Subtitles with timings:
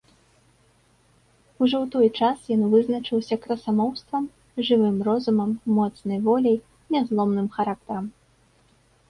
[1.65, 4.23] Ужо ў той час ён вызначаўся красамоўствам,
[4.71, 6.57] жывым розумам, моцнай воляй,
[6.97, 8.05] нязломным характарам.